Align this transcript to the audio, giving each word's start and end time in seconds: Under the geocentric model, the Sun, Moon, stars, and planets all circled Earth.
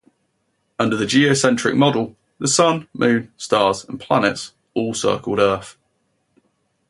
Under 0.79 0.95
the 0.97 1.05
geocentric 1.05 1.75
model, 1.75 2.15
the 2.39 2.47
Sun, 2.47 2.87
Moon, 2.91 3.31
stars, 3.37 3.85
and 3.85 3.99
planets 3.99 4.51
all 4.73 4.95
circled 4.95 5.37
Earth. 5.37 5.77